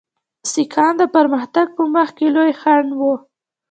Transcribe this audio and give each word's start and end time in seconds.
سیکهان 0.51 0.93
د 0.99 1.03
پرمختګ 1.15 1.67
په 1.77 1.83
مخ 1.93 2.09
کې 2.17 2.27
لوی 2.35 2.51
خنډ 2.61 2.89
وو. 2.99 3.13